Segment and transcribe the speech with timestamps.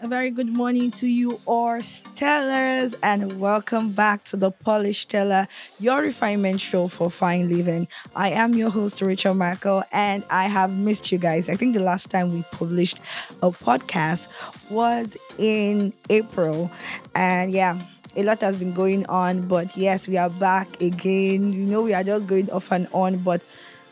[0.00, 5.48] A very good morning to you all, Stellars, and welcome back to the Polished Stellar,
[5.80, 7.88] your refinement show for fine living.
[8.14, 11.48] I am your host, Rachel Michael, and I have missed you guys.
[11.48, 13.00] I think the last time we published
[13.42, 14.28] a podcast
[14.70, 16.70] was in April,
[17.16, 17.82] and yeah,
[18.14, 21.52] a lot has been going on, but yes, we are back again.
[21.52, 23.42] You know, we are just going off and on, but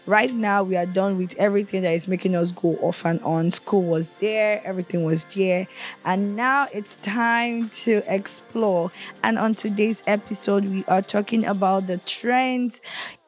[0.07, 3.51] right now we are done with everything that is making us go off and on.
[3.51, 5.67] School was there, everything was there,
[6.05, 8.91] and now it's time to explore.
[9.23, 12.81] And on today's episode, we are talking about the trends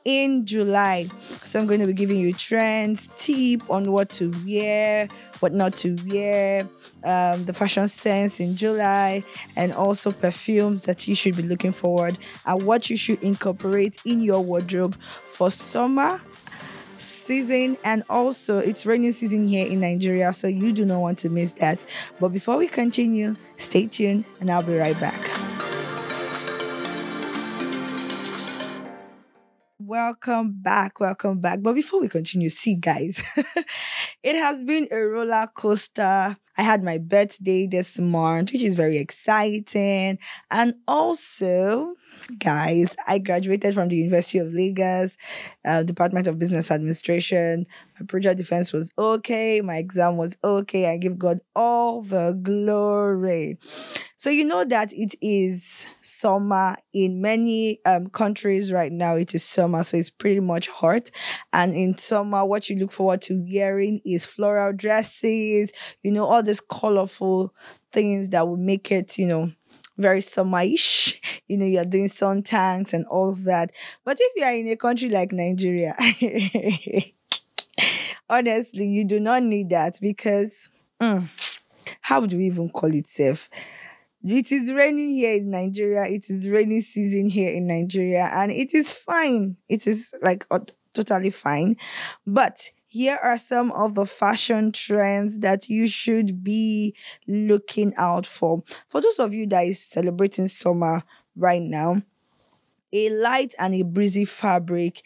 [0.04, 1.06] in July.
[1.44, 5.08] So I'm going to be giving you trends, tip on what to wear,
[5.40, 6.66] what not to wear,
[7.04, 9.22] um, the fashion sense in July,
[9.54, 14.20] and also perfumes that you should be looking forward and what you should incorporate in
[14.20, 16.20] your wardrobe for summer
[16.98, 21.30] season and also it's raining season here in Nigeria, so you do not want to
[21.30, 21.84] miss that.
[22.20, 25.47] But before we continue, stay tuned and I'll be right back.
[29.80, 31.60] Welcome back, welcome back.
[31.62, 33.22] But before we continue, see, guys,
[34.24, 36.36] it has been a roller coaster.
[36.56, 40.18] I had my birthday this month, which is very exciting.
[40.50, 41.94] And also,
[42.40, 45.16] guys, I graduated from the University of Lagos,
[45.64, 47.64] uh, Department of Business Administration.
[48.00, 49.60] My project defense was okay.
[49.60, 50.90] My exam was okay.
[50.90, 53.58] I give God all the glory.
[54.16, 59.14] So you know that it is summer in many um, countries right now.
[59.14, 61.10] It is summer, so it's pretty much hot.
[61.52, 65.72] And in summer, what you look forward to wearing is floral dresses.
[66.02, 67.54] You know all these colorful
[67.92, 69.52] things that will make it, you know,
[69.96, 71.16] very summerish.
[71.48, 73.72] You know, you're doing sun tanks and all of that.
[74.04, 75.96] But if you are in a country like Nigeria,
[78.28, 80.68] honestly, you do not need that because
[81.00, 81.26] mm,
[82.02, 83.48] how do we even call it safe?
[84.24, 86.06] It is raining here in Nigeria.
[86.06, 89.56] It is rainy season here in Nigeria, and it is fine.
[89.68, 90.60] It is like uh,
[90.92, 91.76] totally fine.
[92.26, 96.96] But here are some of the fashion trends that you should be
[97.28, 98.62] looking out for.
[98.88, 101.04] For those of you that is celebrating summer
[101.36, 102.02] right now,
[102.92, 105.02] a light and a breezy fabric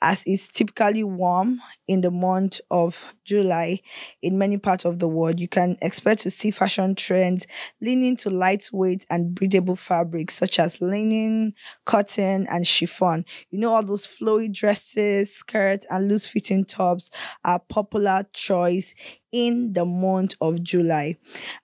[0.00, 3.80] as is typically warm in the month of July
[4.20, 5.38] in many parts of the world.
[5.40, 7.46] You can expect to see fashion trends
[7.80, 11.54] leaning to lightweight and breathable fabrics such as linen,
[11.84, 13.24] cotton, and chiffon.
[13.50, 17.10] You know, all those flowy dresses, skirts, and loose fitting tops
[17.44, 18.94] are popular choice
[19.32, 21.16] in the month of July.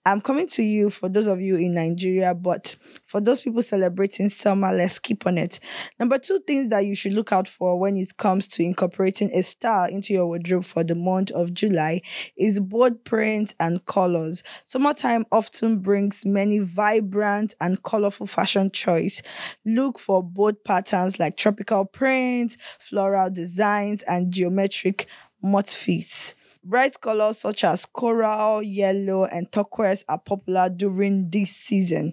[0.07, 2.75] I'm coming to you for those of you in Nigeria, but
[3.05, 5.61] for those people celebrating summer, let's keep on it.
[6.01, 9.43] Number two things that you should look out for when it comes to incorporating a
[9.43, 12.01] style into your wardrobe for the month of July
[12.37, 14.43] is bold print and colors.
[14.65, 19.21] Summertime often brings many vibrant and colorful fashion choice.
[19.67, 25.07] Look for bold patterns like tropical prints, floral designs, and geometric
[25.43, 26.35] motifs.
[26.69, 32.13] Bright colors such as coral, yellow, and turquoise are popular during this season.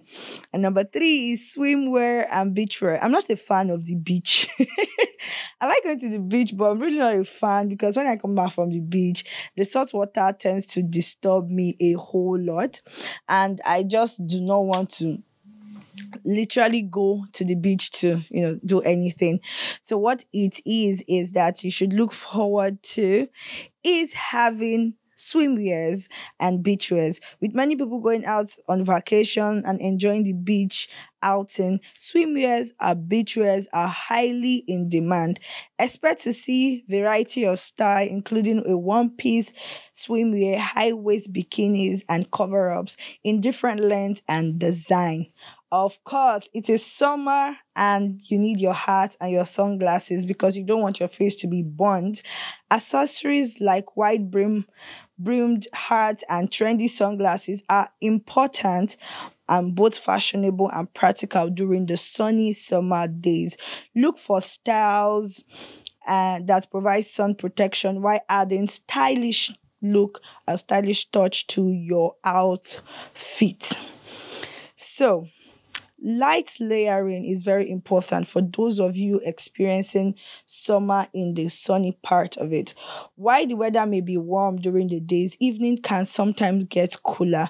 [0.50, 2.98] And number three is swimwear and beachwear.
[3.02, 4.48] I'm not a fan of the beach.
[5.60, 8.16] I like going to the beach, but I'm really not a fan because when I
[8.16, 9.26] come back from the beach,
[9.58, 12.80] the salt water tends to disturb me a whole lot.
[13.28, 15.22] And I just do not want to
[16.24, 19.40] literally go to the beach to you know do anything
[19.80, 23.28] so what it is is that you should look forward to
[23.84, 26.08] is having swimwears
[26.38, 27.20] and beachwears.
[27.40, 30.88] With many people going out on vacation and enjoying the beach
[31.22, 35.40] outing, swimwears and beachwears are highly in demand.
[35.78, 39.52] Expect to see variety of style, including a one-piece
[39.94, 45.26] swimwear, high-waist bikinis, and cover-ups in different lengths and design.
[45.72, 50.64] Of course, it is summer and you need your hat and your sunglasses because you
[50.64, 52.22] don't want your face to be burned.
[52.70, 54.66] Accessories like wide brim,
[55.18, 58.96] brimmed hat and trendy sunglasses are important
[59.48, 63.56] and both fashionable and practical during the sunny summer days.
[63.94, 65.42] Look for styles
[66.06, 69.50] uh, that provide sun protection while adding stylish
[69.82, 73.72] look, a stylish touch to your outfit.
[74.76, 75.28] So,
[76.02, 80.14] Light layering is very important for those of you experiencing
[80.44, 82.74] summer in the sunny part of it.
[83.14, 87.48] While the weather may be warm during the days, evening can sometimes get cooler.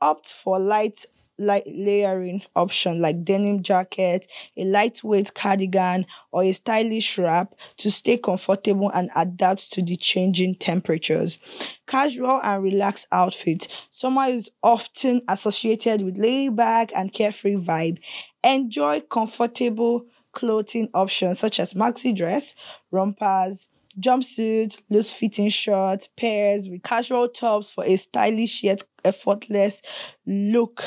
[0.00, 1.06] Opt for light
[1.38, 8.16] light layering option like denim jacket, a lightweight cardigan, or a stylish wrap to stay
[8.16, 11.38] comfortable and adapt to the changing temperatures.
[11.86, 13.68] Casual and relaxed outfit.
[13.90, 17.98] Summer is often associated with laid back and carefree vibe.
[18.42, 22.54] Enjoy comfortable clothing options such as maxi dress,
[22.90, 23.68] rompers,
[24.00, 29.82] jumpsuit, loose fitting shorts, pairs with casual tops for a stylish yet effortless
[30.26, 30.84] look.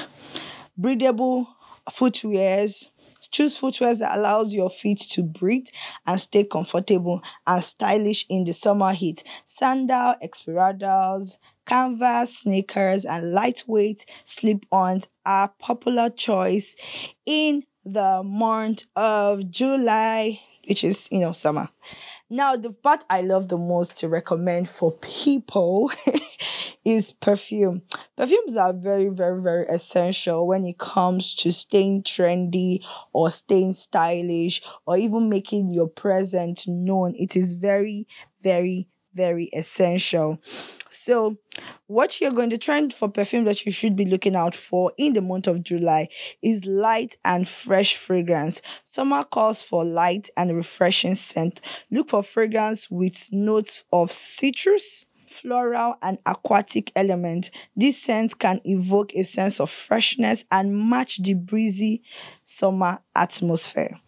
[0.78, 1.48] Breathable
[1.90, 2.88] footwears.
[3.32, 5.68] Choose footwears that allows your feet to breathe
[6.06, 9.24] and stay comfortable and stylish in the summer heat.
[9.46, 16.76] Sandal, espadrilles, canvas, sneakers, and lightweight slip-ons are popular choice
[17.26, 21.70] in the month of July, which is, you know, summer.
[22.34, 25.92] Now, the part I love the most to recommend for people
[26.86, 27.82] is perfume.
[28.16, 32.80] Perfumes are very, very, very essential when it comes to staying trendy
[33.12, 37.14] or staying stylish or even making your presence known.
[37.18, 38.08] It is very,
[38.42, 40.40] very, very essential.
[40.90, 41.38] So,
[41.88, 45.14] what you're going to trend for perfume that you should be looking out for in
[45.14, 46.08] the month of July
[46.42, 48.62] is light and fresh fragrance.
[48.84, 51.62] Summer calls for light and refreshing scent.
[51.90, 57.52] Look for fragrance with notes of citrus, floral, and aquatic element.
[57.76, 62.04] This scent can evoke a sense of freshness and match the breezy
[62.44, 64.00] summer atmosphere.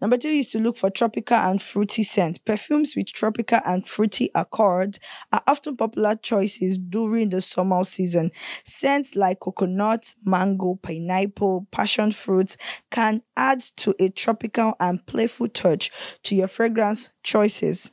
[0.00, 2.38] Number two is to look for tropical and fruity scents.
[2.38, 4.98] Perfumes with tropical and fruity accord
[5.32, 8.30] are often popular choices during the summer season.
[8.64, 12.56] Scents like coconut, mango, pineapple, passion fruit
[12.90, 15.90] can add to a tropical and playful touch
[16.24, 17.90] to your fragrance choices.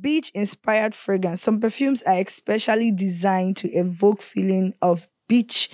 [0.00, 1.42] Beach inspired fragrance.
[1.42, 5.70] Some perfumes are especially designed to evoke feeling of beach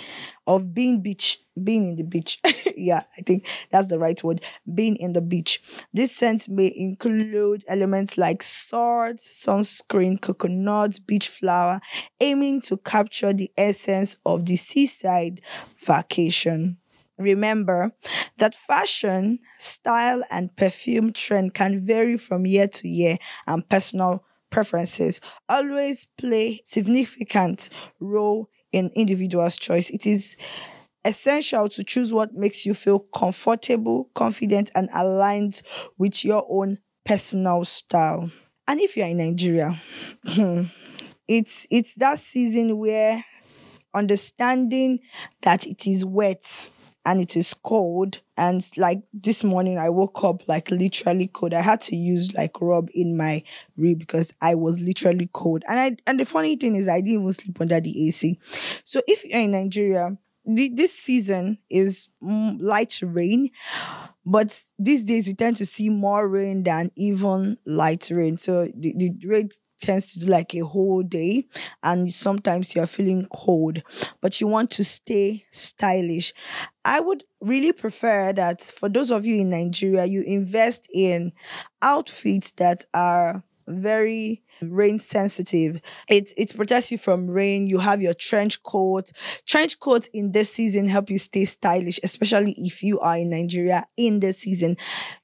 [0.46, 2.40] of being beach being in the beach.
[2.76, 4.43] Yeah i think that's the right word
[4.75, 5.60] being in the beach.
[5.93, 11.81] This scent may include elements like salt sunscreen coconut beach flower
[12.20, 15.40] aiming to capture the essence of the seaside
[15.76, 16.78] vacation.
[17.19, 17.93] Remember
[18.38, 25.20] that fashion, style, and perfume trend can vary from year to year and personal preferences
[25.48, 27.69] always play significant
[28.00, 29.90] role in individual's choice.
[29.90, 30.36] It is
[31.04, 35.62] essential to choose what makes you feel comfortable, confident, and aligned
[35.98, 38.30] with your own personal style.
[38.69, 39.80] And if you're in Nigeria,
[41.28, 43.24] it's it's that season where
[43.94, 45.00] understanding
[45.42, 46.70] that it is wet
[47.04, 48.20] and it is cold.
[48.37, 51.54] And like this morning i woke up like literally cold.
[51.54, 53.43] I had to use like rub in my
[53.76, 55.62] rib because i was literally cold.
[55.69, 58.38] And i and the funny thing is i didn't even sleep under the ac
[58.84, 63.50] so if you're in nigeria the, this season is light rain
[64.25, 68.37] but these days we tend to see more rain than even light rain.
[68.37, 71.44] So the, the rate tends to do like a whole day
[71.82, 73.82] and sometimes you're feeling cold
[74.20, 76.32] but you want to stay stylish.
[76.84, 81.32] I would really prefer that for those of you in nigeria you invest in
[81.82, 85.80] outfits that are very rain sensitive.
[86.08, 87.66] It it protects you from rain.
[87.66, 89.10] You have your trench coat.
[89.46, 93.86] Trench coats in this season help you stay stylish, especially if you are in Nigeria
[93.96, 94.76] in this season.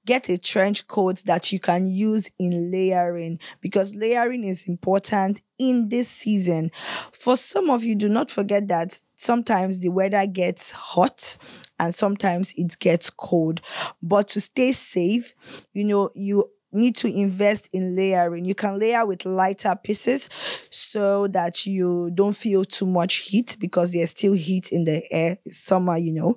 [0.06, 5.88] Get a trench coat that you can use in layering because layering is important in
[5.90, 6.70] this season.
[7.12, 11.37] For some of you, do not forget that sometimes the weather gets hot
[11.78, 13.61] and sometimes it gets cold.
[14.02, 15.33] But to stay safe,
[15.73, 18.45] you know, you need to invest in layering.
[18.45, 20.29] You can layer with lighter pieces
[20.71, 25.39] so that you don't feel too much heat because there's still heat in the air.
[25.45, 26.37] It's summer, you know.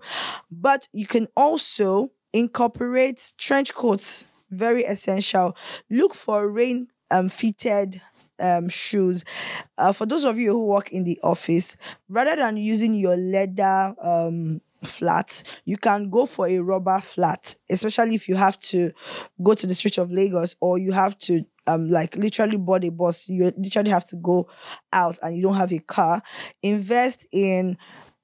[0.49, 5.55] But you can also incorporate trench coats, very essential.
[5.89, 8.01] Look for rain um, fitted
[8.39, 9.23] um, shoes.
[9.77, 11.75] Uh, for those of you who work in the office,
[12.09, 18.15] rather than using your leather um, flat, you can go for a rubber flat, especially
[18.15, 18.91] if you have to
[19.43, 22.91] go to the streets of Lagos or you have to um like literally board a
[22.91, 23.29] bus.
[23.29, 24.47] You literally have to go
[24.91, 26.21] out and you don't have a car.
[26.63, 27.77] Invest in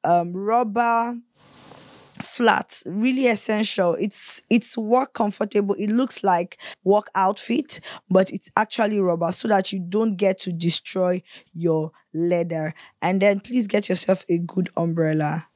[0.04, 1.16] um rubber
[2.22, 9.00] flat really essential it's it's work comfortable it looks like work outfit but it's actually
[9.00, 11.22] rubber so that you don't get to destroy
[11.54, 12.74] your leather
[13.04, 15.48] and then please get yourself a good umbrella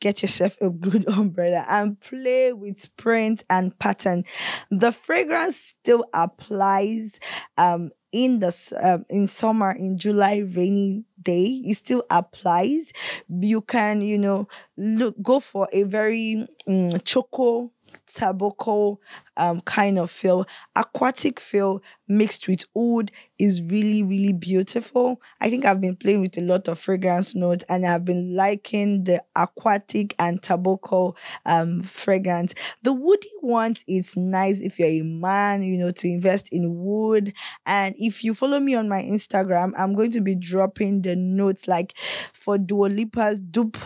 [0.00, 4.24] get yourself a good umbrella and play with print and pattern.
[4.70, 7.18] The fragrance still applies
[7.56, 12.92] um in the um, in summer in July rainy day it still applies
[13.28, 17.72] you can you know look go for a very um, choco
[18.06, 18.98] tobacco
[19.36, 20.46] um, kind of feel.
[20.74, 25.20] Aquatic feel mixed with wood is really, really beautiful.
[25.40, 29.04] I think I've been playing with a lot of fragrance notes and I've been liking
[29.04, 32.54] the aquatic and tobacco um, fragrance.
[32.82, 37.32] The woody ones, it's nice if you're a man, you know, to invest in wood.
[37.64, 41.68] And if you follow me on my Instagram, I'm going to be dropping the notes
[41.68, 41.94] like
[42.32, 43.76] for Dua Lipa's dupe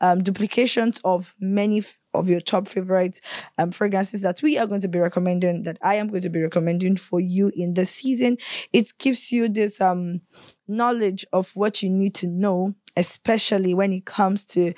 [0.00, 3.20] um, duplications of many f- of your top favorite
[3.58, 6.42] um, fragrances that we are going to be recommending, that I am going to be
[6.42, 8.38] recommending for you in the season.
[8.72, 10.20] It gives you this um
[10.68, 14.72] knowledge of what you need to know, especially when it comes to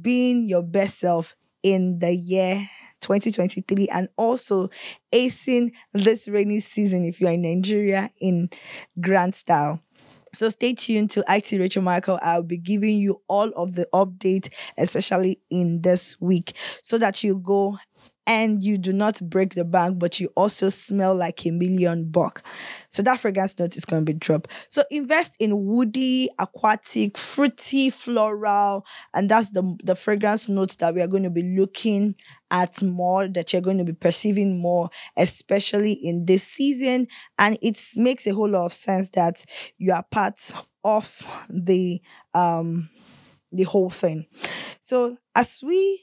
[0.00, 2.68] being your best self in the year
[3.00, 4.68] 2023 and also
[5.12, 8.48] acing this rainy season if you're in Nigeria in
[9.00, 9.80] grand style.
[10.34, 12.18] So stay tuned to IT Rachel Michael.
[12.22, 17.36] I'll be giving you all of the update, especially in this week, so that you
[17.36, 17.78] go
[18.26, 22.42] and you do not break the bank, but you also smell like a million buck.
[22.88, 24.50] So that fragrance note is going to be dropped.
[24.68, 31.02] So invest in woody, aquatic, fruity, floral, and that's the the fragrance notes that we
[31.02, 32.14] are going to be looking
[32.50, 37.08] at more, that you're going to be perceiving more, especially in this season.
[37.38, 39.44] And it makes a whole lot of sense that
[39.78, 40.52] you are part
[40.84, 42.00] of the
[42.34, 42.88] um
[43.52, 44.26] the whole thing.
[44.80, 46.02] So as we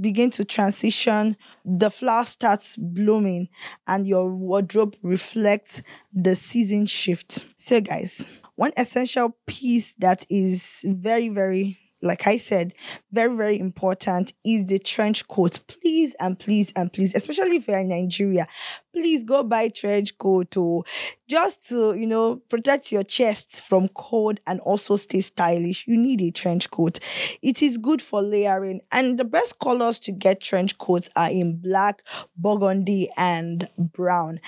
[0.00, 3.48] begin to transition, the flower starts blooming,
[3.86, 7.46] and your wardrobe reflects the season shift.
[7.56, 8.26] So, guys,
[8.56, 12.72] one essential piece that is very, very like I said,
[13.12, 15.60] very, very important is the trench coat.
[15.66, 18.46] Please and please and please, especially if you're in Nigeria,
[18.94, 20.84] please go buy trench coat to
[21.28, 25.86] just to, you know, protect your chest from cold and also stay stylish.
[25.86, 26.98] You need a trench coat.
[27.42, 28.80] It is good for layering.
[28.92, 32.02] And the best colors to get trench coats are in black,
[32.36, 34.40] burgundy, and brown.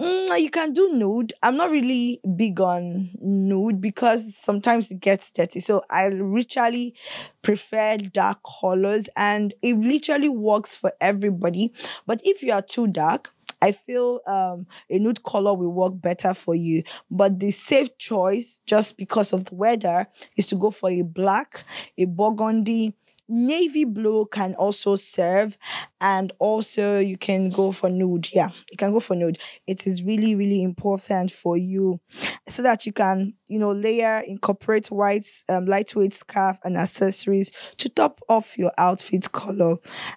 [0.00, 1.34] Mm, you can do nude.
[1.42, 5.60] I'm not really big on nude because sometimes it gets dirty.
[5.60, 6.94] So I literally
[7.42, 11.72] prefer dark colors and it literally works for everybody.
[12.06, 13.32] But if you are too dark,
[13.62, 16.82] I feel um, a nude color will work better for you.
[17.08, 21.62] But the safe choice, just because of the weather, is to go for a black,
[21.96, 22.94] a burgundy,
[23.28, 25.56] navy blue can also serve
[26.00, 29.38] and also you can go for nude yeah you can go for nude.
[29.66, 32.00] It is really really important for you
[32.48, 37.88] so that you can you know layer incorporate white um, lightweight scarf and accessories to
[37.88, 39.76] top off your outfit color.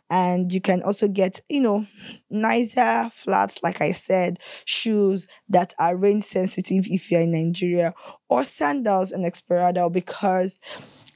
[0.10, 1.86] And you can also get you know
[2.30, 7.94] nicer flats like i said shoes that are rain sensitive if you're in nigeria
[8.30, 10.60] or sandals and experimental because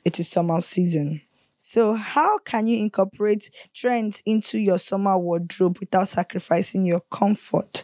[0.05, 1.21] it is summer season
[1.63, 7.83] so, how can you incorporate trends into your summer wardrobe without sacrificing your comfort?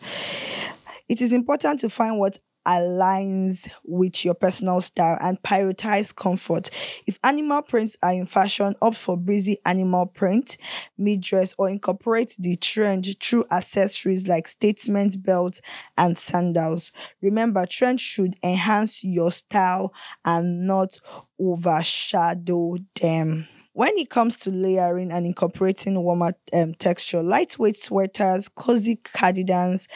[1.07, 6.71] It is important to find what aligns with your personal style and prioritize comfort.
[7.05, 10.57] If animal prints are in fashion, opt for breezy animal print,
[10.97, 15.61] mid dress, or incorporate the trend through accessories like statement belts
[15.99, 16.91] and sandals.
[17.21, 19.93] Remember, trends should enhance your style
[20.25, 20.99] and not
[21.39, 23.47] overshadow them.
[23.77, 29.87] When it comes to layering and incorporating warmer um, texture, lightweight sweaters, cozy cardigans,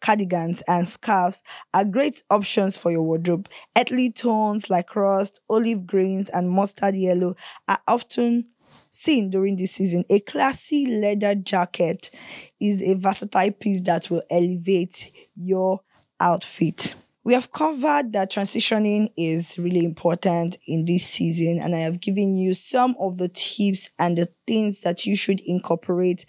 [0.00, 3.48] cardigans, and scarves are great options for your wardrobe.
[3.78, 7.36] Earthly tones like rust, olive greens, and mustard yellow
[7.68, 8.46] are often
[8.90, 10.02] seen during this season.
[10.10, 12.10] A classy leather jacket
[12.58, 15.82] is a versatile piece that will elevate your
[16.18, 16.96] outfit.
[17.30, 22.36] We have covered that transitioning is really important in this season, and I have given
[22.36, 26.26] you some of the tips and the things that you should incorporate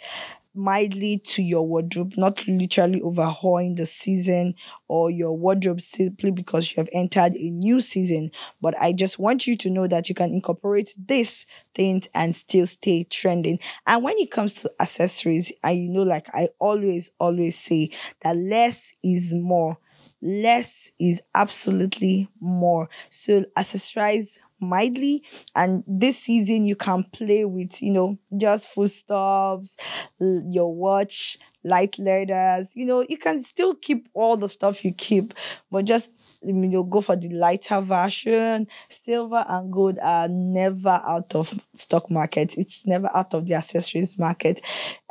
[0.54, 4.54] mildly to your wardrobe, not literally overhauling the season
[4.88, 8.30] or your wardrobe simply because you have entered a new season.
[8.62, 12.68] But I just want you to know that you can incorporate this things and still
[12.68, 13.58] stay trending.
[13.88, 17.90] And when it comes to accessories, and you know, like I always, always say
[18.22, 19.80] that less is more
[20.22, 22.90] less is absolutely more.
[23.10, 25.24] So accessorize mildly
[25.56, 29.76] and this season you can play with you know just full stops,
[30.20, 35.34] your watch light leathers you know you can still keep all the stuff you keep
[35.72, 36.10] but just
[36.44, 38.68] you know, go for the lighter version.
[38.90, 42.56] Silver and gold are never out of stock market.
[42.58, 44.62] It's never out of the accessories market.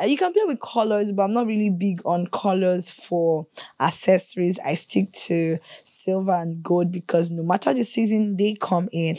[0.01, 3.47] Uh, you can play with colors, but I'm not really big on colors for
[3.79, 4.59] accessories.
[4.65, 9.17] I stick to silver and gold because no matter the season they come in,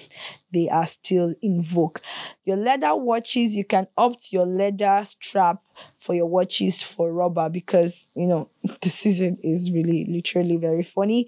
[0.53, 1.99] they are still in vogue.
[2.45, 5.57] Your leather watches, you can opt your leather strap
[5.95, 8.49] for your watches for rubber because you know
[8.81, 11.27] the season is really literally very funny,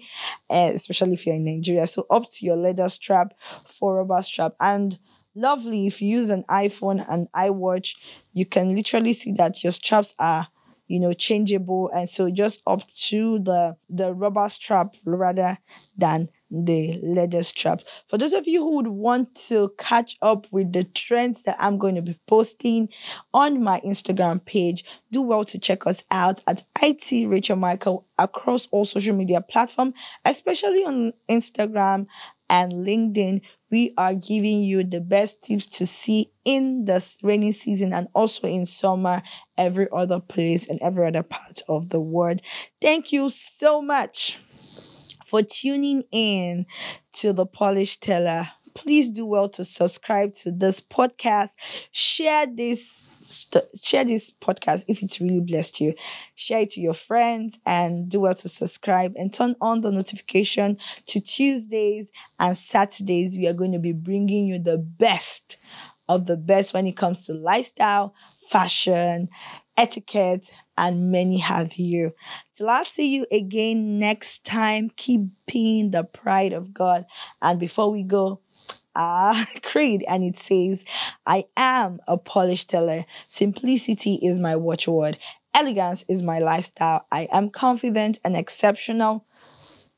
[0.50, 1.86] uh, especially if you're in Nigeria.
[1.86, 3.34] So opt your leather strap
[3.66, 4.98] for rubber strap and
[5.34, 7.96] lovely if you use an iphone and iwatch
[8.32, 10.46] you can literally see that your straps are
[10.86, 15.58] you know changeable and so just up to the the rubber strap rather
[15.96, 17.80] than the leather strap.
[18.06, 21.78] For those of you who would want to catch up with the trends that I'm
[21.78, 22.88] going to be posting
[23.32, 28.68] on my Instagram page, do well to check us out at IT Rachel Michael across
[28.70, 29.94] all social media platforms,
[30.24, 32.06] especially on Instagram
[32.48, 33.40] and LinkedIn.
[33.70, 38.46] We are giving you the best tips to see in the rainy season and also
[38.46, 39.22] in summer,
[39.58, 42.40] every other place and every other part of the world.
[42.80, 44.38] Thank you so much
[45.34, 46.64] for tuning in
[47.12, 48.50] to the Polished Stellar.
[48.74, 51.56] Please do well to subscribe to this podcast.
[51.90, 55.92] Share this st- share this podcast if it's really blessed you.
[56.36, 60.78] Share it to your friends and do well to subscribe and turn on the notification
[61.06, 63.36] to Tuesdays and Saturdays.
[63.36, 65.56] We are going to be bringing you the best
[66.08, 68.14] of the best when it comes to lifestyle,
[68.50, 69.28] fashion,
[69.76, 72.14] etiquette, and many have you.
[72.52, 77.06] Till I see you again next time, keep being the pride of God.
[77.40, 78.40] And before we go,
[78.94, 80.84] ah, creed, and it says,
[81.26, 83.04] I am a polished stellar.
[83.28, 85.18] Simplicity is my watchword.
[85.54, 87.06] Elegance is my lifestyle.
[87.12, 89.24] I am confident and exceptional.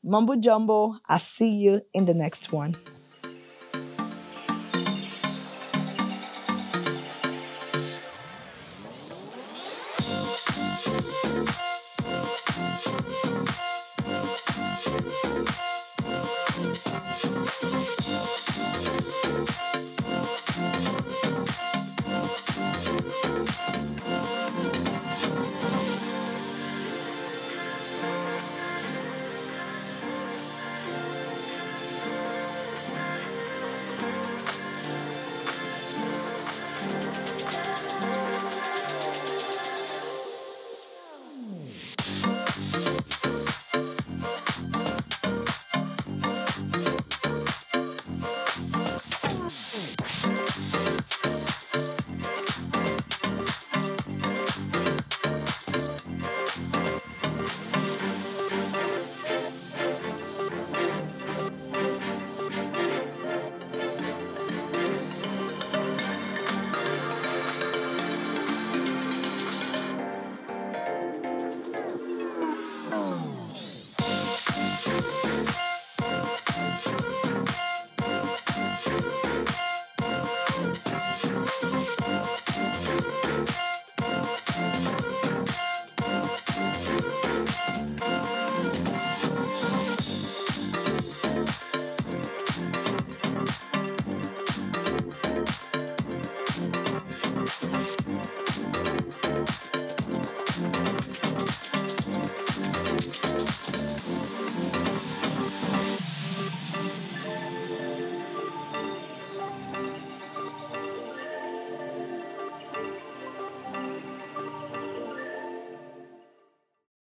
[0.03, 0.97] Mumbo jumbo.
[1.07, 2.77] I'll see you in the next one.